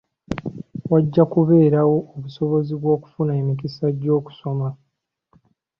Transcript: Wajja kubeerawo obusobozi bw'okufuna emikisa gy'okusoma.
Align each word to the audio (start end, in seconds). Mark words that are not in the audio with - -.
Wajja 0.91 1.23
kubeerawo 1.31 1.97
obusobozi 2.15 2.73
bw'okufuna 2.81 3.31
emikisa 3.41 3.85
gy'okusoma. 3.99 4.69